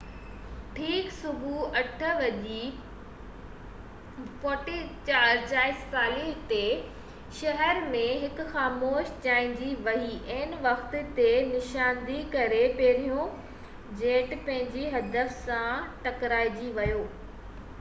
ٺيڪ 0.75 1.09
صبح 1.15 1.73
8:46 1.79 2.71
بجي 5.91 6.61
شهر 7.41 7.81
۾ 7.91 8.01
هڪ 8.23 8.47
خاموشي 8.55 9.13
ڇائنجي 9.27 9.69
وئي 9.89 10.17
عين 10.37 10.57
وقت 10.65 10.97
تي 11.21 11.29
نشاندهي 11.51 12.19
ڪري 12.39 12.63
پهريون 12.81 13.95
جيٽ 14.01 14.35
پنهنجي 14.49 14.89
هدف 14.97 15.39
سان 15.45 15.87
ٽڪرائجي 16.09 16.73
ويو 16.81 17.07